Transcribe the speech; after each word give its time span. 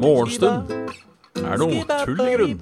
Morgenstund 0.00 0.70
er 1.38 1.60
noe 1.60 1.84
tull 2.04 2.20
i 2.24 2.34
grunn. 2.34 2.58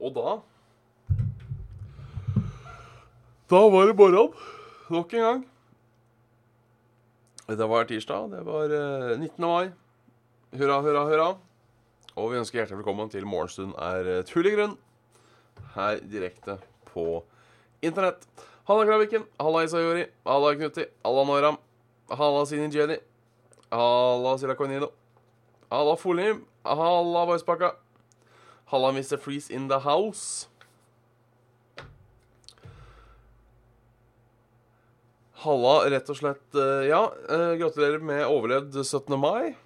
Og 0.00 0.14
da 0.14 0.40
Da 3.50 3.60
var 3.68 3.86
det 3.86 3.96
morgen. 3.96 4.32
Nok 4.90 5.12
en 5.14 5.20
gang. 5.20 5.46
Det 7.46 7.68
var 7.68 7.84
tirsdag. 7.84 8.30
Det 8.30 8.44
var 8.46 8.72
eh, 8.72 9.18
19. 9.18 9.44
mai. 9.44 9.70
Hurra, 10.54 10.80
hurra, 10.84 11.04
hurra. 11.08 11.28
Og 12.14 12.30
vi 12.30 12.38
ønsker 12.38 12.60
hjertelig 12.60 12.78
velkommen 12.82 13.10
til 13.10 13.24
Morgenstund 13.26 13.74
er 13.82 14.06
eh, 14.18 14.24
tull 14.28 14.46
i 14.46 14.52
grunn. 14.54 14.76
Her 15.74 15.98
direkte 16.06 16.58
på 16.92 17.22
internett. 17.84 18.22
Halla, 18.68 18.84
Kraviken. 18.88 19.26
Halla, 19.42 19.64
Isayori. 19.66 20.04
Halla, 20.28 20.52
Knutti. 20.56 20.86
Halla, 21.04 21.24
Noram. 21.28 21.58
Halla, 22.14 22.44
Sini 22.46 22.68
Jenny. 22.72 23.00
Halla, 23.74 24.36
Silla 24.38 24.54
Cornido. 24.58 24.92
Halla, 25.72 25.96
Folim. 25.98 26.44
Halla, 26.64 27.24
Voicepakka. 27.32 27.72
Halla, 28.70 28.92
Mr. 28.94 29.18
Freeze 29.18 29.50
in 29.50 29.66
the 29.68 29.80
house. 29.80 30.46
Halla, 35.44 35.74
rett 35.92 36.08
og 36.14 36.16
slett. 36.22 36.46
eh, 36.54 36.86
Ja, 36.88 37.02
eh, 37.28 37.58
gratulerer 37.60 37.98
med 38.00 38.22
overlevd 38.30 38.78
17. 38.86 39.18
mai. 39.20 39.56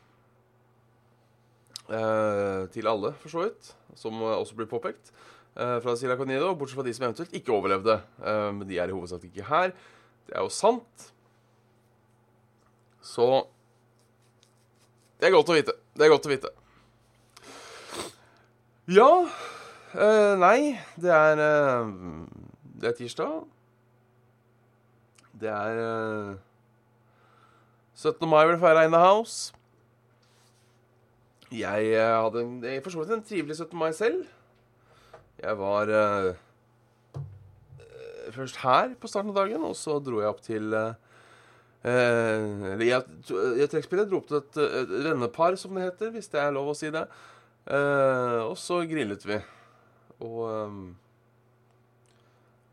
Eh, 1.88 2.68
til 2.74 2.88
alle, 2.90 3.14
for 3.22 3.32
så 3.32 3.44
vidt. 3.46 3.72
Som 3.96 4.20
også 4.22 4.56
blir 4.58 4.68
påpekt. 4.68 5.12
Eh, 5.56 5.78
fra 5.82 5.96
Sila 5.96 6.16
Conido, 6.16 6.52
bortsett 6.54 6.78
fra 6.78 6.84
de 6.86 6.94
som 6.94 7.06
eventuelt 7.08 7.32
ikke 7.34 7.54
overlevde. 7.54 8.00
Eh, 8.22 8.50
men 8.54 8.68
de 8.68 8.78
er 8.78 8.90
i 8.90 8.94
hovedsak 8.94 9.24
ikke 9.24 9.46
her. 9.48 9.72
Det 10.28 10.36
er 10.36 10.44
jo 10.44 10.52
sant. 10.52 11.12
Så 13.02 13.46
Det 15.18 15.26
er 15.26 15.34
godt 15.34 15.48
å 15.50 15.54
vite. 15.56 15.72
Det 15.96 16.04
er 16.06 16.10
godt 16.12 16.26
å 16.26 16.30
vite. 16.30 16.50
Ja 18.86 19.28
Nei, 20.38 20.78
det 21.00 21.10
er 21.10 21.36
Det 22.78 22.88
er 22.88 22.94
tirsdag. 22.94 23.48
Det 25.40 25.48
er 25.50 25.80
eh, 25.82 26.36
17. 27.94 28.28
mai 28.28 28.44
blir 28.46 28.58
feira 28.62 28.84
in 28.84 28.94
the 28.94 28.98
house. 28.98 29.52
Jeg 31.54 31.92
eh, 31.96 32.12
hadde 32.20 32.42
en, 32.44 32.56
jeg 32.60 32.82
for 32.84 32.92
så 32.92 33.00
vidt 33.00 33.14
en 33.16 33.24
trivelig 33.24 33.56
17. 33.56 33.78
mai 33.80 33.92
selv. 33.96 34.26
Jeg 35.40 35.54
var 35.56 35.88
eh, 35.94 36.34
først 38.34 38.60
her 38.60 38.92
på 39.00 39.08
starten 39.08 39.32
av 39.32 39.38
dagen, 39.40 39.64
og 39.64 39.76
så 39.78 39.96
dro 40.04 40.20
jeg 40.20 40.28
opp 40.28 40.42
til 40.44 40.74
eh, 40.76 40.92
eh, 41.88 42.84
jeg, 42.84 43.00
jeg 43.62 43.70
trekkspillet 43.72 44.10
dro 44.10 44.20
opp 44.20 44.28
til 44.28 44.42
et, 44.42 44.60
et 44.82 44.94
vennepar, 45.08 45.56
som 45.56 45.72
det 45.78 45.88
heter, 45.88 46.12
hvis 46.12 46.28
det 46.34 46.42
er 46.42 46.52
lov 46.52 46.74
å 46.74 46.76
si 46.76 46.92
det. 46.92 47.06
Eh, 47.64 48.40
og 48.44 48.56
så 48.60 48.82
grillet 48.90 49.24
vi. 49.28 49.40
Og 50.28 50.44
eh, 50.52 50.78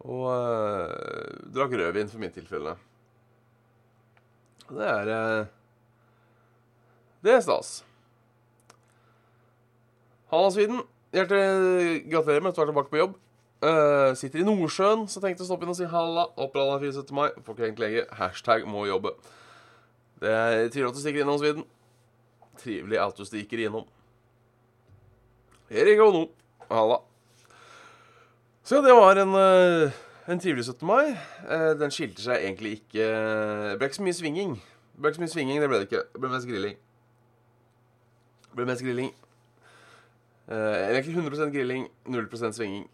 Og 0.06 0.28
drakk 1.56 1.72
rødvin, 1.80 2.12
for 2.12 2.22
mitt 2.22 2.36
tilfelle. 2.38 2.76
Det 4.70 4.86
er 4.86 5.48
Det 7.26 7.34
er 7.34 7.42
stas. 7.42 7.80
Halla, 10.36 10.52
Sweden. 10.52 10.82
Hjertelig 11.16 12.12
gratulerer 12.12 12.42
med 12.44 12.52
at 12.52 12.58
du 12.58 12.62
er 12.62 12.68
tilbake 12.68 12.90
på 12.92 12.98
jobb. 13.00 13.14
Uh, 13.64 14.12
sitter 14.20 14.42
i 14.42 14.44
Nordsjøen, 14.44 15.06
så 15.08 15.22
tenkte 15.24 15.40
jeg 15.40 15.46
å 15.46 15.48
stoppe 15.48 15.64
inn 15.64 15.72
og 15.72 15.78
si 15.78 15.88
halla. 15.88 16.26
Oppland 16.44 16.84
74. 16.84 17.16
mai. 17.16 17.30
Får 17.46 17.56
ikke 17.56 17.70
hengt 17.70 17.80
lege. 17.80 18.04
Hashtag 18.20 18.68
må 18.68 18.84
jobbe. 18.90 19.14
Det 20.20 20.34
er 20.36 20.68
trivelig 20.74 20.90
at 20.90 21.00
du 21.00 21.02
stikker 21.06 21.24
innom, 21.24 21.40
Sweden. 21.40 21.64
Trivelig 22.60 23.00
at 23.00 23.16
du 23.16 23.24
stikker 23.30 23.64
innom. 23.64 23.88
Here 25.72 25.88
you 25.88 26.04
go 26.04 26.12
nå. 26.12 26.28
Halla. 26.68 27.00
Så 28.68 28.82
ja, 28.82 28.84
det 28.84 29.00
var 29.00 29.24
en, 29.24 29.36
eh, 29.40 29.98
en 30.28 30.40
trivelig 30.44 30.68
17. 30.68 30.84
mai. 30.84 31.16
Eh, 31.48 31.72
den 31.80 31.96
skilte 31.96 32.28
seg 32.28 32.44
egentlig 32.44 32.82
ikke 32.82 33.08
Det 33.08 33.78
ble 33.80 33.88
ikke 33.88 34.04
så 34.04 34.10
mye 34.10 34.20
svinging. 34.20 34.56
Det 34.60 35.00
ble 35.00 35.14
ikke 35.14 35.22
så 35.22 35.30
mye 35.30 35.38
svinging, 35.40 35.62
det 35.64 35.72
ble 35.72 35.80
det 35.80 35.88
ikke. 35.94 36.08
Det 36.12 36.26
ble 36.26 36.36
mest 36.36 36.52
grilling. 36.52 36.82
Det 38.50 38.60
ble 38.60 38.74
mest 38.74 38.84
grilling. 38.84 39.16
Eh, 40.46 40.92
egentlig 40.92 41.16
100% 41.18 41.54
grilling, 41.54 41.88
0% 42.06 42.54
svinging. 42.54 42.86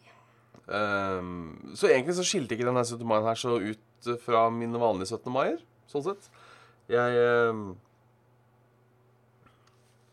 Um, 0.72 1.74
så 1.76 1.90
egentlig 1.90 2.16
så 2.16 2.24
skilte 2.24 2.56
ikke 2.56 2.68
denne 2.68 2.84
17. 2.86 3.04
mai 3.08 3.20
her 3.26 3.40
så 3.40 3.58
ut 3.60 4.12
fra 4.24 4.46
mine 4.54 4.80
vanlige 4.80 5.18
17. 5.18 5.32
maier, 5.34 5.58
sånn 5.92 6.06
sett. 6.06 6.30
Jeg 6.92 7.18
ehm, 7.20 7.74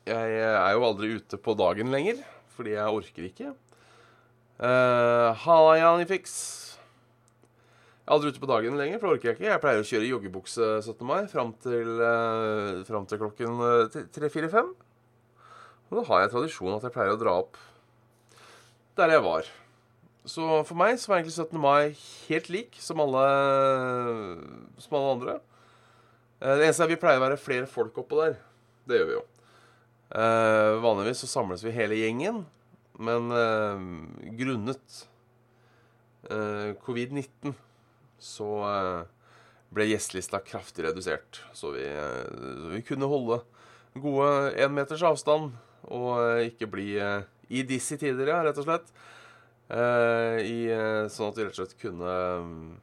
Jeg 0.09 0.39
er 0.41 0.73
jo 0.73 0.87
aldri 0.89 1.13
ute 1.19 1.37
på 1.37 1.55
dagen 1.59 1.93
lenger, 1.93 2.23
fordi 2.57 2.73
jeg 2.75 2.97
orker 3.01 3.27
ikke. 3.29 3.53
Uh, 4.59 5.37
Halla, 5.45 5.75
Janifix. 5.77 6.33
Jeg 8.01 8.09
er 8.09 8.15
aldri 8.17 8.33
ute 8.33 8.41
på 8.41 8.49
dagen 8.49 8.79
lenger, 8.81 8.99
for 8.99 9.11
det 9.11 9.19
orker 9.19 9.29
jeg 9.29 9.37
ikke. 9.37 9.51
Jeg 9.53 9.63
pleier 9.63 9.83
å 9.85 9.89
kjøre 9.91 10.09
joggebukse 10.09 10.71
17. 10.81 11.05
mai 11.07 11.29
fram 11.29 11.53
til, 11.61 12.01
uh, 12.01 12.81
fram 12.89 13.05
til 13.07 13.21
klokken 13.21 13.61
uh, 13.61 13.99
3-4-5. 14.17 14.73
Og 15.89 16.01
da 16.01 16.05
har 16.11 16.23
jeg 16.25 16.33
tradisjon 16.35 16.75
at 16.77 16.85
jeg 16.85 16.95
pleier 16.95 17.15
å 17.15 17.21
dra 17.21 17.39
opp 17.41 17.57
der 18.99 19.15
jeg 19.15 19.23
var. 19.25 19.47
Så 20.29 20.45
for 20.69 20.77
meg 20.77 20.99
så 21.01 21.09
var 21.13 21.21
egentlig 21.21 21.37
17. 21.39 21.61
mai 21.63 21.95
helt 22.29 22.49
lik 22.53 22.77
som 22.83 23.01
alle, 23.01 23.25
som 24.83 24.97
alle 24.99 25.13
andre. 25.17 25.37
Eh, 26.43 26.55
Det 26.59 26.67
eneste 26.67 26.83
er 26.85 26.89
at 26.89 26.93
vi 26.93 27.01
pleier 27.01 27.21
å 27.21 27.25
være 27.25 27.41
flere 27.41 27.71
folk 27.71 27.97
oppå 28.03 28.19
der. 28.21 28.37
Det 28.89 28.99
gjør 28.99 29.09
vi 29.09 29.17
jo. 29.17 29.23
Eh, 30.19 30.73
vanligvis 30.85 31.23
så 31.25 31.29
samles 31.31 31.65
vi 31.65 31.73
hele 31.73 31.97
gjengen, 32.01 32.43
men 32.99 33.31
eh, 33.33 33.87
grunnet 34.41 34.99
eh, 36.29 36.75
covid-19 36.85 37.55
så 38.19 38.51
eh, 38.69 39.07
ble 39.73 39.89
gjestelista 39.93 40.41
kraftig 40.45 40.85
redusert. 40.89 41.41
Så 41.57 41.73
vi, 41.77 41.87
eh, 41.87 42.29
så 42.29 42.73
vi 42.75 42.85
kunne 42.85 43.09
holde 43.09 43.41
gode 43.99 44.53
én 44.61 44.75
meters 44.75 45.05
avstand 45.07 45.55
og 45.95 46.19
eh, 46.23 46.49
ikke 46.51 46.69
bli 46.71 46.89
eh, 47.01 47.23
i 47.55 47.65
disse 47.67 47.97
tider, 48.01 48.29
ja, 48.29 48.43
rett 48.45 48.61
og 48.61 48.67
slett. 48.67 48.91
Eh, 49.69 50.37
i, 50.45 50.59
sånn 51.13 51.31
at 51.31 51.39
vi 51.39 51.47
rett 51.47 51.57
og 51.57 51.61
slett 51.61 51.79
kunne 51.81 52.17
mm, 52.45 52.75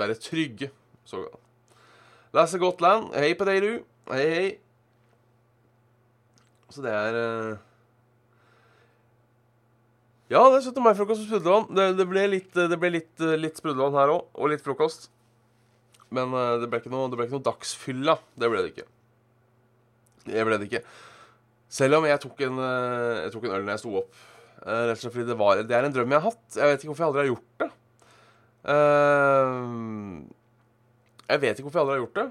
være 0.00 0.18
trygge. 0.20 0.70
Så 1.08 1.24
godt. 1.24 1.40
Lasse 2.34 2.58
Gotland, 2.58 3.12
hei 3.14 3.32
på 3.38 3.46
deg, 3.48 3.62
du. 3.62 3.84
Hei, 4.10 4.24
hei. 4.34 4.48
Så 6.74 6.82
det 6.82 6.90
er 6.90 7.16
Ja, 10.32 10.40
det 10.50 10.56
er 10.58 10.64
17. 10.64 10.80
mai-frokost 10.82 11.20
på 11.22 11.28
Sprudlevann. 11.28 11.68
Det, 11.76 11.84
det 12.00 12.06
ble 12.10 12.24
litt, 12.32 12.56
det 12.56 12.90
litt, 12.90 13.12
litt 13.38 13.60
Sprudlevann 13.60 13.94
her 14.00 14.16
òg, 14.16 14.24
og 14.34 14.50
litt 14.50 14.64
frokost. 14.64 15.06
Men 16.14 16.34
det 16.60 16.66
ble 16.72 16.80
ikke 16.82 16.90
noe, 16.90 17.06
det 17.12 17.20
ble 17.20 17.28
ikke 17.28 17.38
noe 17.38 17.46
dagsfylla. 17.52 18.16
Det 18.34 18.50
ble 18.50 18.64
det 18.64 18.72
ikke. 18.72 18.88
Det 20.24 20.44
ble 20.46 20.58
det 20.60 20.68
ikke. 20.70 20.84
Selv 21.74 21.98
om 21.98 22.06
jeg 22.06 22.20
tok 22.22 22.40
en, 22.46 22.60
eh, 22.62 23.24
jeg 23.24 23.34
tok 23.34 23.48
en 23.48 23.56
øl 23.56 23.64
når 23.66 23.74
jeg 23.74 23.82
sto 23.82 23.96
opp. 24.00 24.22
Eh, 24.64 24.82
Rett 24.88 24.94
og 24.96 25.02
slett 25.02 25.14
fordi 25.16 25.26
det, 25.30 25.38
var, 25.40 25.62
det 25.66 25.74
er 25.76 25.88
en 25.88 25.94
drøm 25.96 26.14
jeg 26.14 26.22
har 26.22 26.30
hatt. 26.30 26.46
Jeg 26.54 26.70
vet 26.70 26.78
ikke 26.84 26.92
hvorfor 26.92 27.04
jeg 27.04 27.10
aldri 27.10 27.22
har 27.24 27.32
gjort 27.32 27.52
det. 27.64 27.70
Eh, 28.74 29.60
jeg 31.28 31.42
vet 31.42 31.58
ikke 31.58 31.66
hvorfor 31.68 31.80
jeg 31.80 31.86
aldri 31.86 31.96
har 31.96 32.04
gjort 32.04 32.20
det. 32.20 32.26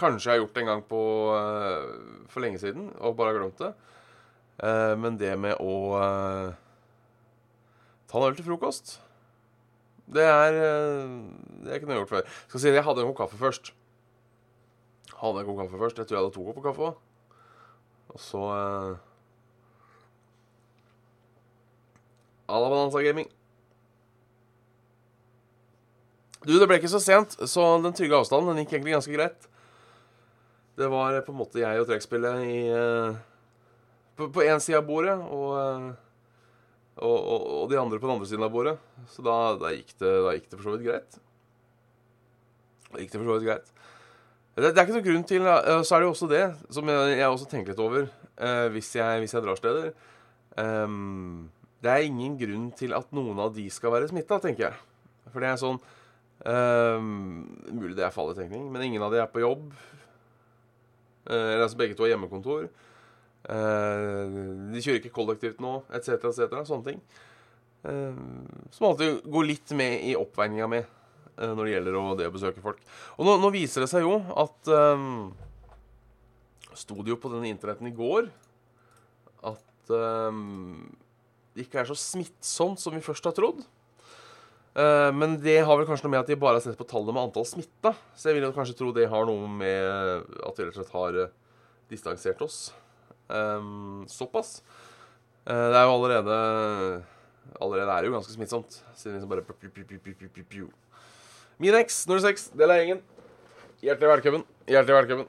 Kanskje 0.00 0.28
jeg 0.30 0.32
har 0.36 0.42
gjort 0.44 0.54
det 0.56 0.62
en 0.62 0.70
gang 0.70 0.82
på, 0.88 1.00
for 2.32 2.40
lenge 2.44 2.60
siden 2.62 2.86
og 3.04 3.16
bare 3.18 3.32
har 3.34 3.40
glemt 3.40 3.58
det. 3.60 3.72
Men 5.02 5.16
det 5.20 5.32
med 5.40 5.58
å 5.60 5.74
ta 8.08 8.20
en 8.20 8.26
øl 8.28 8.36
til 8.36 8.44
frokost 8.44 8.94
Det 10.04 10.24
er 10.24 10.52
Det 10.52 11.68
er 11.72 11.78
ikke 11.78 11.88
noe 11.88 11.96
jeg 11.96 11.98
har 11.98 12.02
gjort 12.04 12.12
før. 12.14 12.32
Skal 12.46 12.62
si 12.62 12.70
at 12.70 12.78
Jeg 12.78 12.86
hadde 12.86 13.04
en 13.04 13.10
kopp 13.10 13.20
kaffe 13.24 13.40
først. 13.40 13.72
Hadde 15.20 15.42
en 15.42 15.48
kopp 15.50 15.60
kaffe 15.64 15.80
først. 15.84 16.00
Jeg 16.00 16.08
tror 16.08 16.16
jeg 16.16 16.24
hadde 16.24 16.36
to 16.38 16.46
kopper 16.48 16.66
kaffe 16.70 16.88
òg. 16.90 16.98
Og 18.10 18.20
så 18.22 18.40
uh, 18.50 19.10
Alla 22.50 22.68
Balanza 22.68 23.02
Gaming. 23.02 23.28
Du, 26.40 26.54
det 26.56 26.66
ble 26.66 26.80
ikke 26.80 26.90
så 26.90 27.00
sent, 27.02 27.36
så 27.46 27.64
den 27.84 27.94
trygge 27.94 28.16
avstanden 28.16 28.54
den 28.54 28.64
gikk 28.64 28.78
egentlig 28.78 28.96
ganske 28.96 29.14
greit. 29.14 29.48
Det 30.80 30.88
var 30.88 31.18
på 31.26 31.34
en 31.34 31.40
måte 31.42 31.60
jeg 31.60 31.82
og 31.82 31.88
trekkspillet 31.90 32.44
i 32.48 32.60
eh, 32.72 33.18
På 34.16 34.44
én 34.44 34.62
side 34.62 34.78
av 34.80 34.86
bordet, 34.88 35.18
og, 35.20 35.50
eh, 35.60 35.90
og, 36.96 37.18
og, 37.18 37.44
og 37.58 37.66
de 37.70 37.78
andre 37.80 38.00
på 38.00 38.08
den 38.08 38.14
andre 38.16 38.28
siden 38.30 38.46
av 38.46 38.54
bordet. 38.54 38.78
Så 39.12 39.24
da, 39.26 39.36
da, 39.60 39.74
gikk, 39.76 39.92
det, 40.00 40.14
da 40.24 40.32
gikk 40.36 40.48
det 40.48 40.56
for 40.56 40.66
så 40.66 40.74
vidt 40.76 40.88
greit. 40.88 41.20
Da 42.88 43.02
gikk 43.04 43.12
det 43.12 43.20
for 43.20 43.28
så 43.28 43.36
vidt 43.36 43.48
greit. 43.50 43.74
Det, 44.60 44.74
det 44.74 44.80
er 44.80 44.86
ikke 44.86 44.96
noen 44.98 45.06
grunn 45.06 45.24
til 45.28 45.46
Så 45.86 45.94
er 45.94 46.02
det 46.02 46.06
jo 46.06 46.12
også 46.12 46.28
det, 46.30 46.42
som 46.74 46.90
jeg, 46.92 47.14
jeg 47.16 47.32
også 47.32 47.48
tenker 47.48 47.72
litt 47.72 47.80
over 47.82 48.04
uh, 48.06 48.66
hvis, 48.74 48.90
jeg, 48.98 49.22
hvis 49.22 49.34
jeg 49.36 49.44
drar 49.44 49.58
steder. 49.58 49.90
Um, 50.58 51.48
det 51.80 51.92
er 51.92 52.08
ingen 52.08 52.36
grunn 52.40 52.68
til 52.76 52.92
at 52.96 53.08
noen 53.16 53.38
av 53.40 53.54
de 53.56 53.64
skal 53.72 53.94
være 53.94 54.10
smitta, 54.10 54.40
tenker 54.42 54.68
jeg. 54.68 54.82
For 55.30 55.42
det 55.42 55.52
er 55.52 55.60
sånn 55.60 55.78
um, 55.78 57.08
Mulig 57.70 57.94
det 57.98 58.04
er 58.06 58.14
falletenkning, 58.14 58.68
men 58.72 58.84
ingen 58.88 59.04
av 59.04 59.14
de 59.14 59.22
er 59.22 59.32
på 59.32 59.42
jobb. 59.44 59.70
Uh, 61.30 61.54
eller 61.54 61.64
altså 61.64 61.80
begge 61.80 61.96
to 61.96 62.04
har 62.04 62.14
hjemmekontor. 62.14 62.68
Uh, 63.48 64.70
de 64.74 64.82
kjører 64.82 65.00
ikke 65.00 65.14
kollektivt 65.16 65.62
nå, 65.64 65.78
etc., 65.96 66.18
etc. 66.32 66.60
Sånne 66.68 66.90
ting. 66.90 67.02
Uh, 67.86 68.16
som 68.74 68.90
alltid 68.90 69.22
går 69.32 69.48
litt 69.48 69.76
med 69.78 70.02
i 70.10 70.16
oppveininga 70.18 70.68
med 70.68 70.96
når 71.40 71.64
det 71.64 71.72
gjelder 71.72 71.96
å, 71.96 72.02
det 72.18 72.28
å 72.28 72.34
besøke 72.34 72.62
folk. 72.64 72.82
Og 73.16 73.24
nå, 73.26 73.36
nå 73.40 73.50
viser 73.54 73.84
det 73.84 73.90
seg 73.92 74.04
jo 74.04 74.18
at 74.38 74.70
um, 74.70 75.30
Sto 76.76 76.94
det 77.02 77.10
jo 77.10 77.18
på 77.18 77.30
denne 77.32 77.50
internetten 77.50 77.88
i 77.88 77.94
går 77.96 78.28
at 79.50 79.90
um, 79.90 80.86
det 81.54 81.66
ikke 81.66 81.80
er 81.82 81.88
så 81.88 81.96
smittsomt 81.98 82.80
som 82.80 82.94
vi 82.94 83.02
først 83.02 83.26
har 83.26 83.34
trodd. 83.36 83.62
Uh, 84.70 85.10
men 85.16 85.34
det 85.42 85.58
har 85.66 85.78
vel 85.78 85.88
kanskje 85.88 86.06
noe 86.06 86.14
med 86.14 86.22
at 86.22 86.30
de 86.30 86.38
bare 86.38 86.60
har 86.60 86.64
sett 86.64 86.78
på 86.78 86.86
tallene 86.88 87.16
med 87.16 87.26
antall 87.26 87.48
smitta. 87.48 87.94
Så 88.14 88.30
jeg 88.30 88.38
vil 88.38 88.54
kanskje 88.54 88.76
tro 88.78 88.92
det 88.94 89.08
har 89.10 89.26
noe 89.28 89.48
med 89.50 90.30
at 90.46 90.60
vi 90.60 90.66
rett 90.66 90.76
og 90.76 90.78
slett 90.78 90.94
har 90.94 91.18
uh, 91.26 91.32
distansert 91.90 92.44
oss 92.46 92.58
um, 93.26 94.06
såpass. 94.10 94.60
Uh, 95.42 95.68
det 95.72 95.80
er 95.80 95.88
jo 95.88 95.96
allerede 95.96 96.36
Allerede 97.60 97.90
er 97.90 98.04
det 98.04 98.10
jo 98.10 98.14
ganske 98.14 98.34
smittsomt. 98.36 98.76
Siden 98.94 99.16
liksom 99.16 99.30
bare 99.32 99.42
Min 101.60 101.74
eks 101.76 102.06
06, 102.08 102.46
del 102.56 102.72
av 102.72 102.78
gjengen. 102.80 103.00
Hjertelig 103.84 104.08
velkommen. 104.08 104.42
Hjertelig 104.64 104.94
velkommen. 104.96 105.26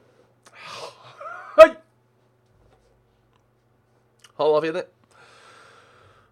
Hei! 1.58 1.66
Halla, 4.38 4.62
fine. 4.64 4.82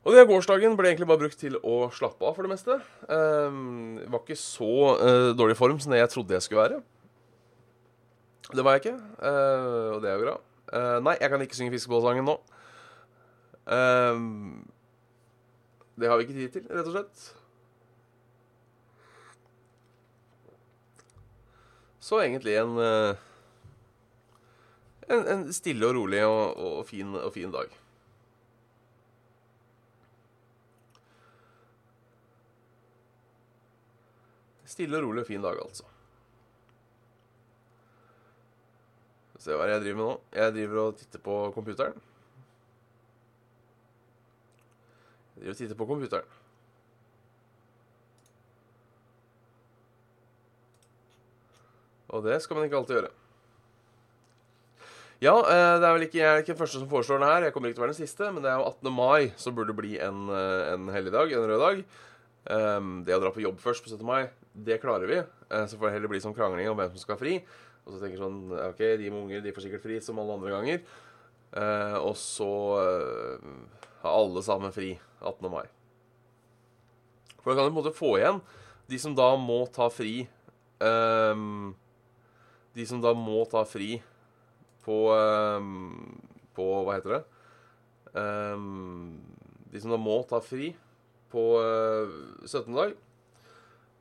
Og 0.00 0.14
det 0.16 0.22
gårsdagen 0.30 0.78
ble 0.78 0.88
egentlig 0.88 1.08
bare 1.10 1.20
brukt 1.20 1.36
til 1.42 1.58
å 1.60 1.90
slappe 1.92 2.24
av 2.24 2.32
for 2.32 2.48
det 2.48 2.52
meste. 2.54 2.78
Um, 3.12 3.98
var 4.06 4.22
ikke 4.22 4.38
så 4.40 4.70
uh, 5.02 5.26
dårlig 5.36 5.58
form 5.58 5.76
som 5.84 5.92
det 5.92 6.00
jeg 6.00 6.12
trodde 6.14 6.38
jeg 6.38 6.46
skulle 6.46 6.64
være. 6.64 6.78
Det 8.54 8.64
var 8.64 8.78
jeg 8.78 8.86
ikke, 8.86 8.94
uh, 9.20 9.98
og 9.98 10.00
det 10.00 10.08
er 10.08 10.16
jo 10.16 10.22
bra. 10.24 10.34
Uh, 10.70 10.96
nei, 11.04 11.14
jeg 11.20 11.34
kan 11.34 11.44
ikke 11.44 11.58
synge 11.58 11.74
fiskebålsangen 11.76 12.24
nå. 12.24 12.38
Um, 13.68 14.64
det 16.00 16.08
har 16.08 16.16
vi 16.16 16.24
ikke 16.24 16.38
tid 16.40 16.56
til, 16.56 16.66
rett 16.72 16.88
og 16.88 16.96
slett. 16.96 17.28
Så 22.00 22.22
egentlig 22.24 22.56
en 22.56 22.78
eh, 22.80 23.26
en, 25.10 25.26
en 25.26 25.46
stille 25.54 25.86
og 25.86 25.96
rolig 25.96 26.22
og, 26.26 26.56
og, 26.56 26.82
fin, 26.86 27.14
og 27.18 27.32
fin 27.34 27.50
dag. 27.50 27.72
Stille 34.70 35.00
og 35.00 35.08
rolig 35.08 35.24
og 35.24 35.26
fin 35.26 35.42
dag, 35.42 35.58
altså. 35.58 35.88
Se 39.40 39.56
hva 39.56 39.66
jeg 39.66 39.82
driver 39.82 39.98
med 39.98 40.06
nå. 40.06 40.14
Jeg 40.36 40.54
driver 40.54 40.82
og 40.84 40.98
titter 41.00 41.22
på 41.24 41.36
computeren. 41.56 41.96
Jeg 45.34 45.40
driver 45.40 45.56
og 45.56 45.62
titter 45.64 45.80
på 45.80 45.88
computeren. 45.90 46.39
Og 52.10 52.24
det 52.26 52.40
skal 52.42 52.58
man 52.58 52.66
ikke 52.66 52.80
alltid 52.80 52.98
gjøre. 52.98 53.12
Ja, 55.20 55.34
eh, 55.36 55.74
det 55.76 55.84
er 55.84 55.92
vel 55.92 56.06
ikke, 56.06 56.16
jeg 56.16 56.28
er 56.32 56.38
ikke 56.40 56.54
den 56.54 56.60
første 56.62 56.80
som 56.80 56.88
foreslår 56.88 57.18
den 57.20 57.28
her. 57.28 57.44
Jeg 57.44 57.52
kommer 57.52 57.68
ikke 57.68 57.76
til 57.76 57.82
å 57.82 57.86
være 57.86 57.92
den 57.92 58.06
siste, 58.06 58.28
men 58.32 58.44
det 58.44 58.48
er 58.48 58.56
jo 58.56 58.70
18. 58.70 58.92
mai 58.96 59.32
som 59.40 59.56
burde 59.56 59.76
bli 59.76 59.98
en, 60.00 60.22
eh, 60.32 60.70
en 60.72 60.86
helligdag, 60.88 61.34
en 61.36 61.44
rød 61.50 61.60
dag. 61.60 61.82
Um, 62.50 63.04
det 63.04 63.12
å 63.12 63.20
dra 63.20 63.28
på 63.28 63.42
jobb 63.44 63.58
først 63.60 63.84
på 63.84 63.90
17. 63.92 64.06
mai, 64.08 64.30
det 64.56 64.80
klarer 64.80 65.10
vi. 65.10 65.18
Eh, 65.20 65.66
så 65.68 65.76
får 65.76 65.90
det 65.90 65.92
heller 65.98 66.08
bli 66.08 66.22
sånn 66.24 66.34
krangling 66.34 66.70
om 66.70 66.78
hvem 66.78 66.88
som 66.94 67.02
skal 67.02 67.18
ha 67.18 67.20
fri. 67.20 67.34
Og 67.84 67.92
så 67.92 68.00
tenker 68.00 68.16
sånn 68.16 68.48
OK, 68.48 68.80
de 68.80 69.10
med 69.10 69.20
unger 69.20 69.44
de 69.44 69.52
får 69.52 69.66
sikkert 69.66 69.84
fri 69.84 70.00
som 70.00 70.18
alle 70.18 70.38
andre 70.38 70.54
ganger. 70.56 70.80
Og 72.00 72.14
så 72.16 72.48
har 74.00 74.10
alle 74.14 74.42
sammen 74.46 74.72
fri 74.72 74.94
18. 75.20 75.50
mai. 75.52 75.66
For 77.42 77.52
da 77.52 77.60
kan 77.60 77.68
du 77.68 77.74
på 77.74 77.76
en 77.76 77.82
måte 77.82 77.96
få 77.96 78.16
igjen 78.20 78.40
de 78.90 78.98
som 79.00 79.14
da 79.16 79.32
må 79.38 79.62
ta 79.72 79.88
fri 79.92 80.26
ehm, 80.82 81.72
De 82.76 82.86
som 82.86 83.02
da 83.02 83.12
må 83.16 83.42
ta 83.50 83.64
fri 83.66 83.98
på 84.84 84.96
ehm, 85.14 86.20
På 86.56 86.68
Hva 86.86 86.96
heter 86.98 87.16
det? 87.16 87.22
Ehm, 88.20 89.18
de 89.70 89.82
som 89.82 89.92
da 89.94 89.98
må 90.00 90.20
ta 90.28 90.40
fri 90.42 90.72
på 91.30 91.44
eh, 91.62 92.18
17. 92.46 92.74
dag 92.74 92.96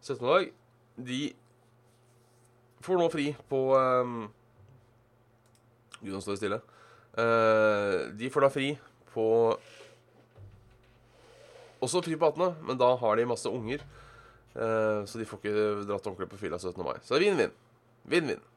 17. 0.01 0.23
dag, 0.23 0.51
de 0.95 1.19
får 2.81 2.99
nå 3.01 3.07
fri 3.11 3.25
på 3.51 3.59
um, 3.75 4.21
Gud, 5.99 6.13
nå 6.13 6.21
står 6.23 6.37
det 6.37 6.39
stille. 6.39 6.59
Eh, 7.19 7.95
de 8.15 8.29
får 8.31 8.45
da 8.45 8.49
fri 8.53 8.69
på 9.11 9.25
Også 11.83 12.01
fri 12.03 12.15
på 12.19 12.29
18., 12.31 12.63
men 12.67 12.79
da 12.79 12.93
har 13.01 13.19
de 13.19 13.27
masse 13.27 13.51
unger. 13.51 13.83
Eh, 14.55 15.01
så 15.07 15.19
de 15.19 15.27
får 15.27 15.39
ikke 15.39 15.53
dratt 15.87 16.07
ordentlig 16.07 16.29
på 16.31 16.39
fylla 16.39 16.59
17. 16.59 16.79
mai. 16.83 16.97
Så 17.03 17.15
det 17.15 17.19
er 17.19 17.25
vinn-vinn. 17.27 17.53
Vinn-vinn. 18.11 18.48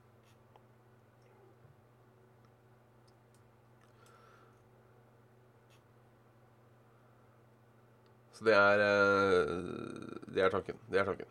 Så 8.43 8.49
det 8.49 8.55
er 8.59 8.81
eh, 8.83 9.51
Det 10.35 10.43
er 10.43 10.51
tanken. 10.51 10.79
Det 10.91 10.99
er 10.99 11.05
tanken. 11.07 11.27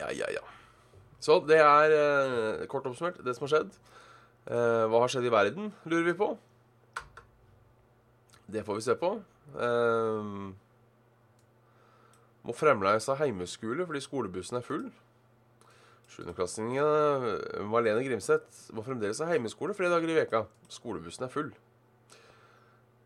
Ja, 0.00 0.08
ja, 0.10 0.26
ja. 0.34 0.42
Så 1.22 1.38
det 1.46 1.60
er 1.62 1.94
eh, 1.94 2.66
kort 2.66 2.86
oppsummert 2.90 3.20
det 3.22 3.36
som 3.36 3.46
har 3.46 3.52
skjedd. 3.52 3.76
Eh, 4.50 4.84
hva 4.90 5.04
har 5.04 5.12
skjedd 5.12 5.28
i 5.28 5.30
verden, 5.30 5.70
lurer 5.86 6.08
vi 6.08 6.16
på. 6.18 6.32
Det 8.50 8.64
får 8.66 8.80
vi 8.80 8.86
se 8.88 8.96
på. 8.98 9.12
Må 12.44 12.52
fremleis 12.58 13.06
ha 13.06 13.16
heimeskole 13.22 13.86
fordi 13.86 14.02
skolebussen 14.02 14.58
er 14.58 14.66
full. 14.66 14.88
Sjuendeklassingen 16.10 17.70
Malene 17.70 18.02
Grimseth 18.04 18.74
må 18.74 18.82
fremdeles 18.84 19.22
ha 19.22 19.30
heimeskole 19.30 19.78
flere 19.78 19.94
dager 19.94 20.10
i 20.10 20.18
veka. 20.18 20.42
Skolebussen 20.74 21.28
er 21.28 21.32
full. 21.32 21.54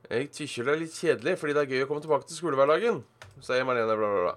Jeg 0.09 0.31
tykker 0.33 0.65
det 0.65 0.73
er 0.73 0.81
litt 0.81 0.97
kjedelig 0.97 1.35
fordi 1.41 1.55
det 1.57 1.63
er 1.65 1.73
gøy 1.75 1.85
å 1.85 1.89
komme 1.91 2.05
tilbake 2.05 2.29
til 2.29 2.39
skolehverdagen, 2.39 3.03
sier 3.45 3.67
Marlene 3.69 3.97
bla, 3.99 4.09
bla, 4.09 4.23
bla. 4.25 4.37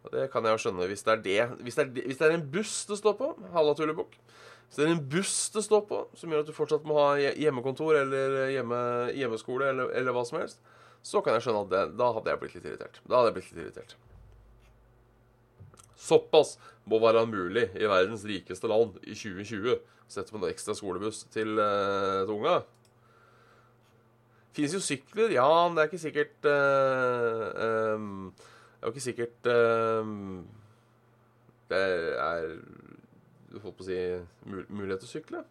Og 0.00 0.14
det 0.14 0.30
kan 0.32 0.46
jeg 0.46 0.56
jo 0.56 0.62
skjønne 0.62 0.88
hvis 0.88 1.04
det 1.04 1.12
er 1.12 1.24
det. 1.26 1.40
Hvis 1.66 1.76
det 1.76 1.84
er, 1.84 1.90
hvis 2.08 2.20
det 2.20 2.26
er 2.26 2.36
en 2.38 2.46
buss 2.54 2.76
det 2.88 2.96
står 3.00 3.16
på, 3.18 3.28
halla 3.52 3.74
tullebukk. 3.76 4.16
Hvis 4.70 4.78
det 4.78 4.86
er 4.86 4.92
en 4.94 5.02
buss 5.12 5.34
det 5.52 5.64
står 5.66 5.82
på, 5.90 5.98
som 6.16 6.32
gjør 6.32 6.44
at 6.44 6.48
du 6.48 6.56
fortsatt 6.56 6.86
må 6.88 6.96
ha 6.96 7.08
hjemmekontor 7.18 7.98
eller 8.00 8.54
hjemme, 8.54 8.78
hjemmeskole 9.18 9.68
eller, 9.74 9.92
eller 10.00 10.16
hva 10.16 10.24
som 10.24 10.40
helst, 10.40 10.62
så 11.04 11.20
kan 11.24 11.36
jeg 11.36 11.44
skjønne 11.46 11.64
at 11.66 11.72
det, 11.74 11.82
da 12.00 12.10
hadde 12.16 12.32
jeg 12.32 12.40
blitt 12.40 12.56
litt 12.56 12.68
irritert. 12.70 13.00
Da 13.04 13.20
hadde 13.20 13.32
jeg 13.32 13.36
blitt 13.36 13.52
litt 13.52 13.64
irritert. 13.66 13.96
Såpass 16.00 16.56
må 16.88 17.00
være 17.02 17.26
mulig 17.28 17.68
i 17.76 17.88
verdens 17.88 18.24
rikeste 18.28 18.70
land 18.70 18.96
i 19.04 19.12
2020. 19.12 19.80
Sette 20.10 20.32
på 20.32 20.40
en 20.40 20.48
ekstra 20.48 20.74
skolebuss 20.76 21.26
til, 21.34 21.58
uh, 21.60 22.24
til 22.24 22.38
unga. 22.38 22.60
Fins 24.52 24.74
jo 24.74 24.80
sykler, 24.82 25.30
ja, 25.36 25.46
men 25.68 25.76
det 25.76 25.82
er 25.82 25.90
ikke 25.90 26.02
sikkert 26.02 26.48
uh, 26.50 27.94
um, 27.94 28.32
Det 28.34 28.80
er 28.80 28.88
jo 28.88 28.90
ikke 28.94 29.04
sikkert 29.04 29.46
ehm, 29.46 30.42
Det 31.70 31.80
er 32.18 32.48
holdt 33.62 33.76
på 33.78 33.84
å 33.84 33.86
si 33.86 33.98
mulighet 34.46 35.02
til 35.02 35.08
å 35.08 35.10
sykle. 35.10 35.42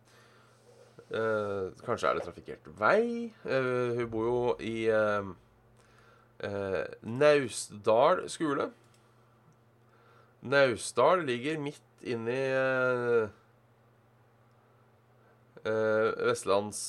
Uh, 1.10 1.72
kanskje 1.86 2.10
er 2.10 2.18
det 2.18 2.25
trafikkert 2.27 2.68
vei. 2.79 3.32
Eh, 3.50 3.98
hun 3.98 4.10
bor 4.12 4.27
jo 4.27 4.41
i 4.63 4.88
Naustdal 7.03 8.24
skole. 8.32 8.70
Naustdal 10.41 11.25
ligger 11.27 11.60
midt 11.60 12.08
inni 12.08 12.39
uh, 12.56 13.27
Vestlands 16.29 16.86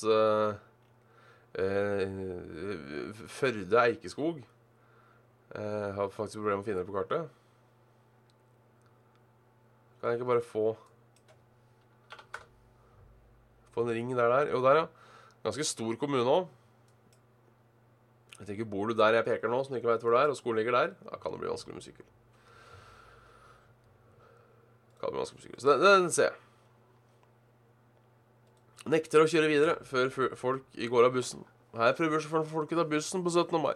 eh, 1.59 3.17
Førde 3.27 3.83
Eikeskog. 3.83 4.41
Eh, 5.55 5.89
har 5.97 6.13
faktisk 6.13 6.39
problemer 6.39 6.61
med 6.61 6.63
å 6.63 6.69
finne 6.69 6.83
det 6.83 6.87
på 6.87 6.95
kartet. 6.95 7.27
Kan 9.99 10.09
jeg 10.09 10.21
ikke 10.21 10.31
bare 10.31 10.45
få 10.45 10.69
Få 13.71 13.85
en 13.85 13.93
ring 13.95 14.09
der 14.11 14.27
der? 14.27 14.49
Jo, 14.51 14.59
der, 14.63 14.81
ja. 14.81 14.87
Ganske 15.45 15.63
stor 15.63 15.95
kommune 15.95 16.27
òg. 16.27 16.49
Jeg 18.41 18.47
tenker, 18.49 18.65
Bor 18.67 18.89
du 18.89 18.93
der 18.97 19.15
jeg 19.15 19.25
peker 19.27 19.47
nå, 19.47 19.61
som 19.63 19.71
du 19.71 19.77
ikke 19.79 19.93
veit 19.93 20.03
hvor 20.03 20.15
det 20.15 20.23
er, 20.25 20.31
og 20.33 20.37
skolen 20.39 20.59
ligger 20.59 20.75
der, 20.75 20.93
da 21.05 21.19
kan 21.21 21.31
det 21.31 21.39
bli 21.39 21.49
vanskelig 21.51 21.77
med 21.77 21.85
sykkel. 21.85 22.07
Kan 24.99 25.05
det 25.07 25.13
bli 25.13 25.21
vanskelig 25.21 25.39
med 25.39 25.45
sykkel. 25.45 25.61
Så 25.61 25.77
Den, 25.77 25.85
den 26.03 26.11
ser 26.11 26.31
jeg. 26.31 26.50
Nekter 28.89 29.21
å 29.21 29.29
kjøre 29.29 29.49
videre 29.51 29.75
før 29.85 30.09
folk 30.37 30.79
går 30.89 31.05
av 31.05 31.13
bussen. 31.13 31.43
Her 31.77 31.93
prøver 31.95 32.19
sjåføren 32.19 32.43
å 32.43 32.49
få 32.49 32.57
folket 32.63 32.81
av 32.81 32.89
bussen 32.91 33.21
på 33.23 33.31
17. 33.31 33.55
mai. 33.61 33.75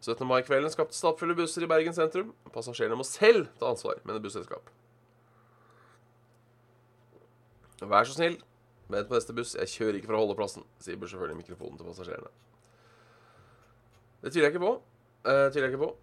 17. 0.00 0.24
mai-kvelden 0.26 0.72
skapte 0.72 0.96
stappfulle 0.96 1.36
busser 1.38 1.62
i 1.62 1.68
Bergen 1.70 1.94
sentrum. 1.94 2.32
Passasjerene 2.54 2.98
må 2.98 3.06
selv 3.06 3.52
ta 3.60 3.68
ansvar, 3.70 4.00
mener 4.08 4.24
busselskap. 4.24 4.72
Vær 7.78 8.08
så 8.08 8.16
snill, 8.16 8.40
vent 8.90 9.06
på 9.10 9.14
neste 9.14 9.36
buss. 9.36 9.54
Jeg 9.60 9.70
kjører 9.76 10.00
ikke 10.00 10.10
fra 10.10 10.18
holdeplassen, 10.18 10.66
sier 10.82 10.98
bussjåføren 10.98 11.36
i 11.36 11.42
mikrofonen 11.44 11.78
til 11.78 11.86
passasjerene. 11.86 12.32
Det 14.24 14.32
tviler 14.32 14.48
jeg 14.48 14.56
ikke 14.56 14.66
på. 14.66 14.74
Eh, 15.28 15.46
tviler 15.52 15.68
jeg 15.68 15.76
ikke 15.76 15.84
på. 15.86 15.94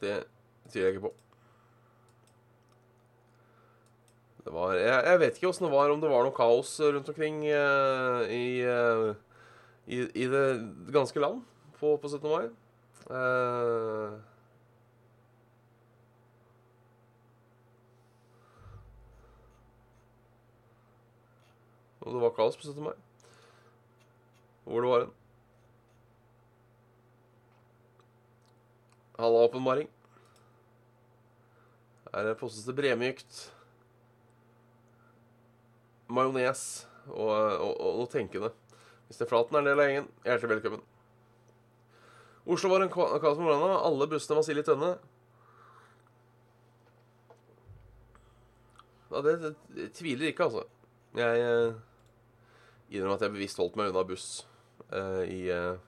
Det 0.00 0.22
tviler 0.70 0.86
jeg 0.86 0.94
ikke 0.94 1.08
på. 1.10 1.12
Det 1.12 1.18
var 4.48 4.74
Jeg, 4.78 5.04
jeg 5.04 5.20
vet 5.20 5.36
ikke 5.36 5.50
åssen 5.50 5.66
det 5.66 5.72
var, 5.74 5.90
om 5.92 6.00
det 6.00 6.10
var 6.10 6.24
noe 6.24 6.36
kaos 6.36 6.72
rundt 6.80 7.08
omkring 7.12 7.42
uh, 7.44 8.24
i, 8.30 8.64
uh, 8.64 9.12
i, 9.84 10.00
i 10.16 10.26
det 10.30 10.44
ganske 10.94 11.20
land 11.20 11.42
på, 11.80 11.96
på 12.00 12.08
17. 12.08 12.24
mai. 12.30 12.48
Uh, 13.10 14.16
og 22.00 22.12
det 22.14 22.24
var 22.24 22.36
kaos 22.36 22.56
på 22.56 22.68
17. 22.68 22.82
mai. 22.88 22.96
Hvor 24.64 24.84
det 24.84 24.90
var 24.90 25.04
hen. 25.04 25.16
Halla, 29.20 29.44
åpenbaring. 29.44 29.88
Her 32.10 32.34
postes 32.40 32.64
det 32.64 32.74
bremykt 32.74 33.50
majones 36.14 36.64
og, 37.08 37.30
og, 37.30 37.72
og 37.74 38.00
noe 38.00 38.10
tenkende. 38.10 38.52
Er 39.10 39.26
Flaten 39.26 39.56
er 39.58 39.62
en 39.62 39.68
del 39.70 39.80
av 39.82 39.88
gjengen, 39.88 40.08
hjertelig 40.26 40.56
velkommen. 40.56 40.82
Oslo 42.50 42.70
var 42.70 42.84
en 42.84 42.92
ka- 42.92 43.18
kaos 43.20 43.38
på 43.38 43.44
morgenen. 43.44 43.76
Alle 43.78 44.06
bussene 44.10 44.38
var 44.38 44.46
sild 44.46 44.62
i 44.62 44.66
tønne. 44.66 44.90
Ja, 49.10 49.22
det, 49.26 49.36
det, 49.42 49.54
det, 49.74 49.88
tviler 49.98 50.30
ikke, 50.30 50.46
altså. 50.46 50.62
Jeg 51.18 51.40
eh, 51.42 51.78
innrømmer 52.94 53.16
at 53.18 53.24
jeg 53.26 53.34
bevisst 53.34 53.58
holdt 53.58 53.78
meg 53.78 53.90
unna 53.90 54.04
buss 54.06 54.26
eh, 54.94 55.24
i 55.26 55.40
eh, 55.50 55.80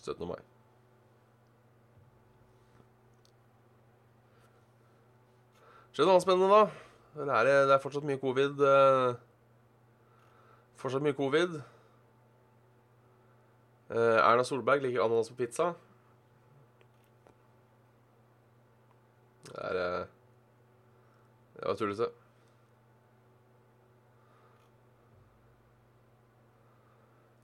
17. 0.00 0.24
mai. 0.24 0.40
Skjedde 5.92 6.06
noe 6.08 6.14
annet 6.16 6.24
spennende, 6.24 6.54
da? 6.54 6.89
Eller 7.16 7.34
er 7.34 7.44
det, 7.44 7.74
er 7.74 7.82
fortsatt 7.82 8.06
mye 8.06 8.20
covid. 8.20 8.60
eh, 8.66 9.14
fortsatt 10.76 11.02
mye 11.02 11.16
covid. 11.18 11.60
Eh, 13.90 14.18
Erna 14.22 14.44
Solberg 14.46 14.82
liker 14.82 15.02
ananas 15.02 15.30
på 15.30 15.40
pizza. 15.42 15.72
Det 19.50 19.58
er 19.58 19.80
eh, 19.82 20.06
Det 21.56 21.66
var 21.68 21.74
tullete. 21.76 22.06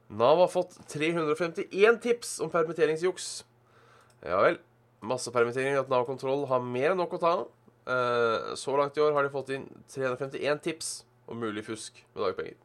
Nav 0.08 0.38
har 0.38 0.48
fått 0.48 0.78
351 0.88 1.98
tips 2.00 2.38
om 2.40 2.50
permitteringsjuks. 2.50 3.44
Ja 4.24 4.38
vel. 4.46 4.60
Massepermittering 5.04 5.74
i 5.74 5.80
at 5.80 5.90
Nav 5.92 6.06
kontroll 6.08 6.46
har 6.48 6.62
mer 6.64 6.94
enn 6.94 7.02
nok 7.02 7.18
å 7.18 7.20
ta 7.20 7.32
av. 7.42 7.48
Eh, 7.86 8.54
så 8.54 8.76
langt 8.76 8.96
i 8.96 9.00
år 9.00 9.12
har 9.14 9.22
de 9.22 9.30
fått 9.30 9.52
inn 9.54 9.66
351 9.92 10.62
tips 10.64 10.88
om 11.30 11.38
mulig 11.38 11.62
fusk 11.66 12.00
med 12.14 12.24
dagpenger. 12.24 12.56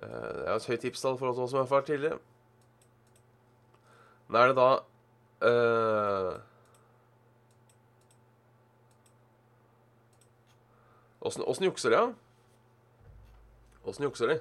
Eh, 0.00 0.30
det 0.38 0.46
er 0.46 0.54
et 0.54 0.68
høyt 0.70 0.84
tipstall 0.86 1.18
for 1.20 1.28
hva 1.28 1.48
som 1.48 1.60
har 1.60 1.68
vært 1.68 1.90
tidligere. 1.92 2.18
Men 4.28 4.40
er 4.40 4.50
det 4.50 4.56
da 4.56 4.70
eh, 5.44 6.32
Åssen 11.24 11.44
uh, 11.44 11.68
jukser 11.70 11.92
de, 11.92 12.00
da? 12.00 12.08
Åssen 13.88 14.04
jukser 14.04 14.28
de? 14.28 14.38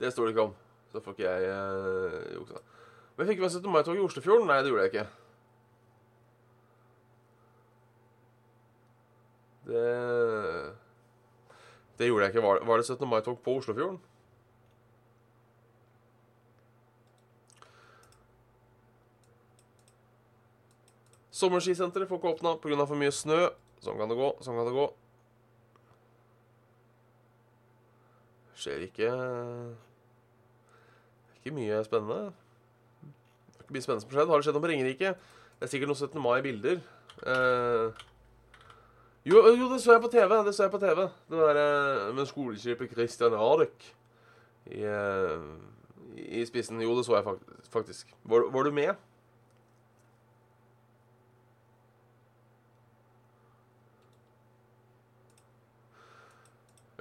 Det 0.00 0.10
står 0.10 0.26
det 0.26 0.32
ikke 0.34 0.46
om. 0.48 0.54
Så 0.90 1.02
får 1.04 1.14
ikke 1.14 1.30
jeg 1.30 1.50
uh, 1.54 2.16
juksa. 2.38 2.62
Men 3.18 3.28
fikk 3.28 3.42
med 3.42 3.52
17. 3.52 3.70
mai-tog 3.70 3.98
i 3.98 4.02
Oslofjorden? 4.02 4.48
Nei, 4.50 4.62
det 4.64 4.72
gjorde 4.72 4.86
jeg 4.86 4.94
ikke. 4.94 5.19
Det 9.80 10.72
Det 11.98 12.08
gjorde 12.08 12.24
jeg 12.26 12.34
ikke. 12.34 12.46
Var, 12.46 12.62
var 12.64 12.80
det 12.80 12.86
17. 12.86 13.08
mai-tog 13.08 13.40
på 13.44 13.56
Oslofjorden? 13.60 13.98
Sommerskisenteret 21.40 22.08
får 22.08 22.18
ikke 22.20 22.32
åpna 22.34 22.56
pga. 22.60 22.86
for 22.86 22.96
mye 23.00 23.12
snø. 23.12 23.48
Sånn 23.80 23.96
kan 24.00 24.10
det 24.10 24.16
gå. 24.18 24.28
Sånn 24.44 24.58
kan 24.58 24.68
det 24.68 24.76
gå. 24.76 24.86
Skjer 28.60 28.84
ikke 28.84 29.08
Ikke 31.38 31.54
mye 31.56 31.80
spennende. 31.86 32.32
Det 33.00 33.60
er 33.60 33.64
ikke 33.64 33.76
mye 33.76 33.84
spennende 33.86 34.04
som 34.04 34.10
har 34.10 34.18
skjedd. 34.18 34.32
Har 34.32 34.40
det 34.42 34.48
skjedd 34.48 34.58
noe 34.58 34.64
på 34.66 34.72
Ringerike? 34.72 35.14
Det 35.60 35.64
er 35.68 35.72
sikkert 35.72 35.92
noe 35.92 36.00
17. 36.00 36.20
mai-bilder. 36.20 36.82
Eh, 37.20 38.04
jo, 39.24 39.42
jo, 39.56 39.72
det 39.72 39.82
så 39.82 39.92
jeg 39.92 40.02
på 40.02 40.08
TV. 40.12 40.34
Det 40.46 40.54
så 40.54 40.62
jeg 40.62 40.70
på 40.70 40.78
TV. 40.78 41.00
Det 41.30 41.42
der 41.42 41.60
eh, 41.60 42.14
med 42.14 42.26
skoleskipet 42.26 42.90
Christian 42.92 43.34
Radek 43.36 43.96
i, 44.66 44.82
eh, 44.82 45.40
i 46.16 46.46
spissen. 46.46 46.80
Jo, 46.82 46.96
det 46.96 47.06
så 47.06 47.16
jeg 47.16 47.38
faktisk. 47.72 48.14
Var, 48.24 48.50
var 48.52 48.62
du 48.62 48.70
med? 48.72 48.94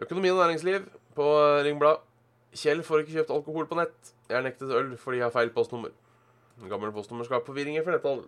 Økonomi 0.01 0.29
og 0.29 0.37
næringsliv 0.37 0.79
på 1.15 1.23
Ringblad. 1.63 1.97
Kjell 2.55 2.83
får 2.83 3.03
ikke 3.03 3.11
kjøpt 3.11 3.31
alkohol 3.35 3.67
på 3.67 3.75
nett. 3.77 4.13
Jeg 4.29 4.37
er 4.37 4.45
nektet 4.45 4.71
øl 4.71 4.93
fordi 4.97 5.19
jeg 5.19 5.25
har 5.27 5.33
feil 5.35 5.51
postnummer. 5.53 5.91
Gammel 6.69 6.91
postnummer 6.91 7.27
skaper 7.27 7.45
forvirringer 7.45 7.83
for 7.83 7.95
netthandel. 7.95 8.27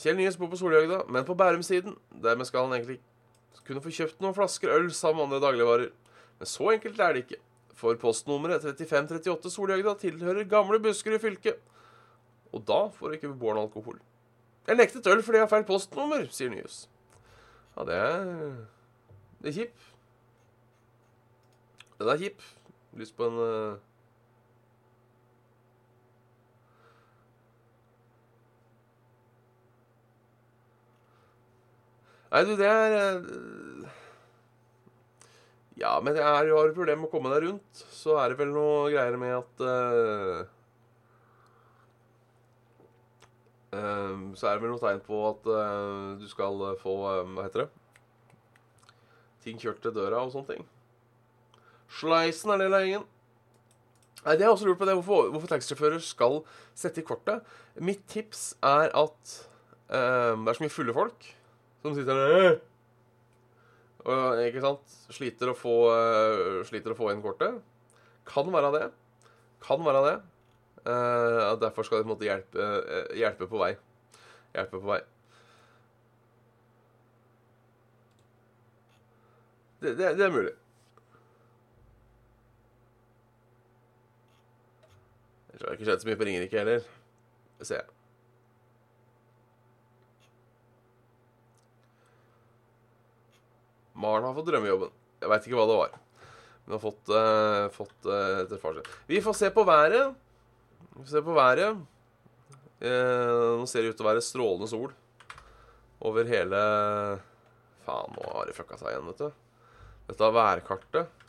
Kjell 0.00 0.16
Nyhets 0.18 0.38
bor 0.40 0.50
på 0.52 0.58
Solhjøgda, 0.58 1.02
men 1.12 1.26
på 1.26 1.36
Bærum-siden. 1.38 1.96
Dermed 2.22 2.48
skal 2.48 2.66
han 2.66 2.76
egentlig 2.76 3.00
kunne 3.64 3.82
få 3.84 3.92
kjøpt 3.96 4.20
noen 4.20 4.36
flasker 4.36 4.72
øl 4.74 4.90
sammen 4.92 5.24
med 5.24 5.38
andre 5.38 5.46
dagligvarer. 5.46 5.92
Men 6.40 6.50
så 6.50 6.72
enkelt 6.74 7.00
er 7.00 7.14
det 7.14 7.24
ikke. 7.24 7.40
For 7.74 7.96
postnummeret 8.00 8.64
3538 8.64 9.52
Solhjøgda 9.54 9.94
tilhører 10.02 10.48
gamle 10.50 10.80
Buskerud 10.82 11.22
fylke. 11.22 11.56
Og 12.54 12.62
da 12.68 12.84
får 12.94 13.16
ikke 13.16 13.32
beboerne 13.32 13.64
alkohol. 13.64 13.98
Jeg 14.68 14.78
nektet 14.78 15.06
øl 15.10 15.22
fordi 15.22 15.40
jeg 15.40 15.44
har 15.44 15.52
feil 15.52 15.66
postnummer, 15.68 16.28
sier 16.32 16.52
Nyhus. 16.52 16.84
Ja, 17.76 17.84
det 17.88 17.96
er 17.98 18.28
Det 19.42 19.50
er 19.50 19.56
kjip. 19.58 19.88
Den 21.98 22.08
er 22.08 22.20
kjip. 22.20 22.46
Lyst 22.96 23.16
på 23.16 23.26
en 23.28 23.40
Nei, 32.34 32.40
du, 32.42 32.56
det 32.58 32.66
er 32.66 32.92
eh, 32.98 33.90
Ja, 35.78 35.92
men 36.02 36.16
jeg 36.18 36.24
er, 36.24 36.48
har 36.50 36.66
et 36.66 36.74
problem 36.74 37.04
med 37.04 37.06
å 37.06 37.12
komme 37.12 37.30
deg 37.30 37.44
rundt. 37.46 37.82
Så 37.94 38.16
er 38.18 38.32
det 38.32 38.40
vel 38.40 38.50
noe 38.54 38.88
greier 38.90 39.14
med 39.20 39.36
at 39.36 39.62
uh, 39.62 40.42
Så 44.34 44.48
er 44.50 44.56
det 44.56 44.64
vel 44.64 44.72
noe 44.72 44.82
tegn 44.82 45.02
på 45.06 45.20
at 45.28 45.46
uh, 45.46 46.18
du 46.18 46.26
skal 46.30 46.58
få 46.82 46.96
Hva 47.04 47.44
heter 47.46 47.64
det? 47.64 47.68
Ting 49.46 49.62
kjørt 49.62 49.82
til 49.84 49.94
døra 49.94 50.24
og 50.24 50.34
sånne 50.34 50.56
ting. 50.56 50.66
Sleisen 52.00 52.50
er 52.50 52.64
del 52.64 52.74
av 52.74 52.82
gjengen. 52.82 53.06
Nei, 54.24 54.34
det 54.40 54.46
har 54.48 54.54
også 54.56 54.66
lurt 54.66 54.80
på 54.80 54.88
det, 54.88 54.96
hvorfor, 54.96 55.30
hvorfor 55.34 55.50
taxisjåfører 55.52 56.02
skal 56.02 56.40
sette 56.74 57.02
i 57.02 57.06
kortet. 57.06 57.44
Mitt 57.76 58.06
tips 58.10 58.54
er 58.64 58.88
at 58.96 59.34
eh, 59.92 60.32
det 60.32 60.48
er 60.48 60.56
så 60.56 60.64
mye 60.64 60.72
fulle 60.72 60.94
folk 60.96 61.28
som 61.84 61.92
sitter 61.92 62.16
der 62.16 62.38
«Øh!» 62.40 62.54
og 64.04 64.40
ikke 64.44 64.60
sant, 64.60 64.94
sliter 65.16 65.48
å 65.48 65.56
få, 65.56 65.74
uh, 65.88 66.60
sliter 66.68 66.92
å 66.92 66.96
få 66.98 67.08
inn 67.12 67.22
kortet. 67.24 67.56
Kan 68.28 68.50
være 68.52 68.70
det. 68.74 68.84
Kan 69.64 69.84
være 69.84 70.02
det. 70.04 70.14
Uh, 70.84 71.54
derfor 71.60 71.86
skal 71.88 72.02
de 72.02 72.04
på 72.04 72.10
en 72.10 72.12
måte 72.12 72.28
hjelpe, 72.28 72.60
uh, 72.60 73.14
hjelpe 73.16 73.48
på 73.48 73.60
vei. 73.62 73.70
Hjelpe 74.52 74.76
på 74.76 74.90
vei. 74.90 75.00
Det, 79.80 79.96
det, 79.96 80.12
det 80.20 80.28
er 80.28 80.36
mulig. 80.36 80.54
Det 85.54 85.64
har 85.64 85.76
ikke 85.78 85.88
skjedd 85.88 86.04
så 86.04 86.12
mye 86.12 86.20
på 86.20 86.28
Ringerike 86.28 86.60
heller. 86.60 86.88
Det 87.56 87.72
ser 87.72 87.80
jeg. 87.80 88.03
Maren 94.04 94.26
har 94.28 94.36
fått 94.36 94.50
drømmejobben. 94.50 94.92
Jeg 95.22 95.30
veit 95.32 95.46
ikke 95.48 95.56
hva 95.56 95.68
det 95.70 95.78
var. 95.78 95.94
Men 96.64 96.76
har 96.76 96.82
fått, 96.82 97.12
uh, 97.12 97.68
fått 97.72 98.08
uh, 98.08 98.42
etter 98.42 98.60
far 98.60 98.76
sin. 98.76 98.92
Vi 99.08 99.20
får 99.24 99.36
se 99.38 99.50
på 99.54 99.64
været. 99.68 100.12
Vi 100.90 101.00
får 101.00 101.12
se 101.14 101.22
på 101.24 101.36
været. 101.36 101.80
Uh, 102.84 103.60
nå 103.60 103.68
ser 103.70 103.84
det 103.84 103.94
ut 103.94 103.98
til 104.00 104.04
å 104.04 104.10
være 104.10 104.24
strålende 104.24 104.68
sol 104.68 104.92
over 106.04 106.28
hele 106.28 106.58
Faen, 107.84 108.12
nå 108.16 108.28
har 108.32 108.48
det 108.48 108.56
fucka 108.56 108.76
seg 108.80 108.92
igjen, 108.94 109.08
vet 109.10 109.20
du. 109.20 109.42
Dette 110.08 110.24
er 110.24 110.36
værkartet. 110.36 111.26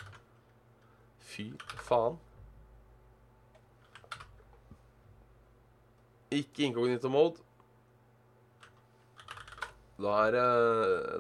Fy 1.26 1.50
faen. 1.84 2.16
Ikke 6.36 6.64
inkognito 6.68 7.12
mode. 7.12 7.44
Da 10.00 10.16
er 10.26 10.36
det 10.36 10.48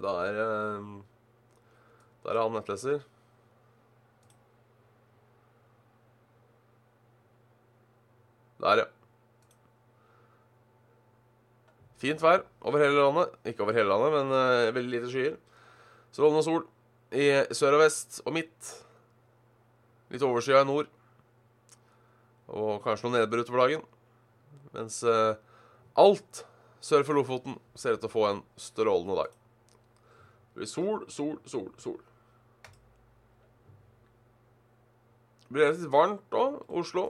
Da 0.03 0.15
er 0.25 0.39
det 0.39 0.49
Da 2.25 2.33
er 2.33 2.41
han 2.41 2.55
nettleser. 2.57 3.03
Der, 8.65 8.81
ja. 8.81 8.85
Fint 12.01 12.23
vær 12.23 12.41
over 12.65 12.81
hele 12.81 12.97
landet. 12.97 13.35
Ikke 13.45 13.61
over 13.61 13.77
hele 13.77 13.93
landet, 13.93 14.15
men 14.15 14.33
uh, 14.33 14.73
veldig 14.73 14.95
lite 14.95 15.11
skyer. 15.11 15.37
Strålende 16.15 16.41
sol 16.47 16.65
i 17.13 17.29
sør 17.53 17.77
og 17.77 17.83
vest 17.85 18.23
og 18.25 18.33
midt. 18.33 18.71
Litt 20.09 20.25
overskya 20.25 20.63
i 20.63 20.67
nord. 20.67 20.89
Og 22.49 22.81
kanskje 22.81 23.05
noe 23.05 23.19
nedbør 23.19 23.45
utover 23.45 23.67
dagen. 23.67 23.85
Mens 24.73 25.03
uh, 25.05 25.37
alt 26.01 26.41
sør 26.81 27.05
for 27.05 27.17
Lofoten 27.17 27.61
ser 27.77 27.95
ut 27.95 28.01
til 28.01 28.09
å 28.09 28.15
få 28.17 28.27
en 28.31 28.43
strålende 28.57 29.21
dag. 29.21 29.37
Det 30.55 30.63
blir 30.63 30.71
sol, 30.71 31.05
sol, 31.11 31.37
sol, 31.45 31.69
sol. 31.81 32.01
Det 35.44 35.44
blir 35.55 35.65
relativt 35.65 35.91
varmt 35.91 36.35
òg. 36.35 36.59
Oslo. 36.69 37.09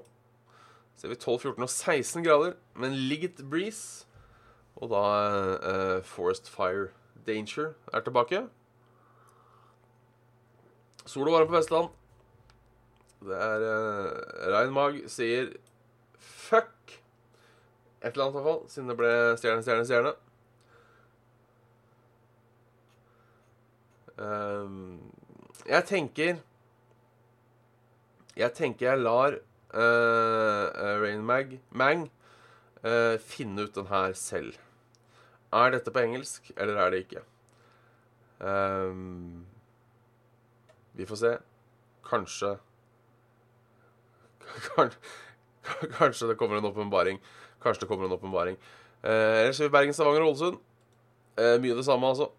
Ser 0.95 1.11
vi 1.11 1.17
12, 1.19 1.39
14 1.39 1.63
og 1.65 1.69
16 1.69 2.23
grader, 2.23 2.53
men 2.75 2.93
ligget 3.09 3.41
breeze. 3.49 4.05
Og 4.75 4.91
da 4.91 5.03
uh, 5.97 6.03
Forest 6.03 6.49
Fire 6.51 6.87
Danger 7.27 7.73
er 7.93 7.99
tilbake. 8.05 8.45
Sol 11.05 11.27
og 11.27 11.33
varme 11.33 11.47
på 11.47 11.57
Vestland. 11.57 11.89
Det 13.25 13.37
er 13.41 13.65
uh, 13.65 14.55
Rein 14.55 14.73
Mag 14.73 14.99
sier 15.09 15.55
fuck 16.19 16.99
et 18.05 18.13
eller 18.13 18.25
annet, 18.25 18.35
i 18.35 18.41
hvert 18.41 18.45
fall, 18.45 18.59
siden 18.69 18.89
det 18.89 18.97
ble 18.99 19.11
stjerne, 19.39 19.63
stjerne, 19.65 19.85
stjerne. 19.85 20.11
Um, 24.15 24.99
jeg 25.65 25.85
tenker 25.89 26.35
Jeg 28.35 28.51
tenker 28.55 28.89
jeg 28.89 28.99
lar 28.99 29.37
uh, 29.75 30.65
Rain 30.99 31.23
Mag, 31.23 31.55
Mang 31.71 32.09
uh, 32.83 33.15
finne 33.23 33.63
ut 33.63 33.75
den 33.75 33.87
her 33.87 34.15
selv. 34.19 34.57
Er 35.55 35.71
dette 35.71 35.93
på 35.93 36.03
engelsk, 36.03 36.51
eller 36.57 36.79
er 36.83 36.91
det 36.91 37.05
ikke? 37.05 37.23
Um, 38.43 39.45
vi 40.99 41.07
får 41.07 41.21
se. 41.21 41.31
Kanskje 42.05 42.57
Kanskje 45.97 46.27
det 46.27 46.37
kommer 46.37 46.59
en 46.59 46.67
åpenbaring. 46.67 47.21
Kanskje 47.63 47.85
det 47.85 47.89
kommer 47.89 48.05
en 48.05 48.17
åpenbaring. 48.19 48.59
Uh, 48.99 49.45
ellers 49.45 49.59
er 49.59 49.69
vi 49.69 49.77
Bergen, 49.77 49.95
Stavanger 49.95 50.25
og 50.25 50.33
Ålesund. 50.33 50.59
Uh, 51.39 51.55
mye 51.63 51.79
det 51.79 51.87
samme, 51.87 52.11
altså. 52.11 52.29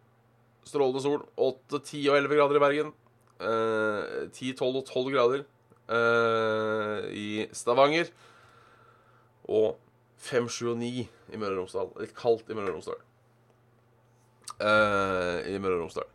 Strålende 0.66 1.02
sol. 1.02 1.24
8, 1.36 1.80
10 1.80 2.08
og 2.10 2.20
11 2.20 2.36
grader 2.36 2.60
i 2.60 2.64
Bergen. 2.68 2.94
Uh, 3.40 4.28
10, 4.30 4.52
12 4.60 4.76
og 4.76 4.84
12 4.84 5.12
grader 5.16 5.44
uh, 5.90 7.06
i 7.10 7.46
Stavanger. 7.54 8.10
Og 9.46 9.76
5, 10.26 10.48
7 10.48 10.70
og 10.72 10.78
9 10.80 10.88
i 11.06 11.38
Møre 11.38 11.54
og 11.54 11.64
Romsdal. 11.64 11.92
Litt 12.02 12.16
kaldt 12.16 12.50
i 12.50 12.56
Møre 12.56 12.72
og 12.72 12.78
Romsdal. 12.78 13.02
Eh, 14.56 15.52
I 15.52 15.58
Møre 15.60 15.76
og 15.76 15.84
Romsdal. 15.84 16.08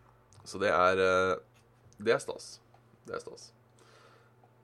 Så 0.43 0.60
det 0.60 0.71
er 0.73 0.99
uh, 0.99 1.36
Det 2.01 2.15
er 2.15 2.19
stas. 2.19 2.55
Det 3.05 3.15
er 3.15 3.21
stas. 3.21 3.51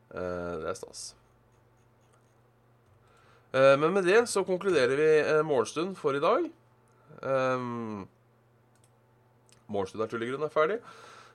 Eh, 0.09 0.53
det 0.63 0.71
er 0.71 0.77
stas. 0.79 1.13
men 3.53 3.93
med 3.93 4.03
det 4.05 4.27
så 4.29 4.43
konkluderer 4.45 4.99
vi 4.99 5.43
morgenstund 5.43 5.95
for 5.97 6.13
i 6.13 6.19
dag. 6.21 6.43
Um, 7.23 8.07
morgenstund 9.67 10.03
er 10.03 10.11
tullegrunn 10.11 10.45
er 10.45 10.53
ferdig. 10.53 10.77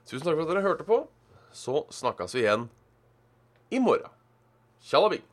Tusen 0.05 0.23
takk 0.23 0.37
for 0.37 0.45
at 0.45 0.51
dere 0.53 0.63
hørte 0.63 0.85
på. 0.87 1.01
Så 1.51 1.83
snakkes 1.91 2.35
vi 2.37 2.45
igjen 2.45 2.69
i 3.69 3.79
morgen. 3.79 4.09
Tjallabing! 4.81 5.32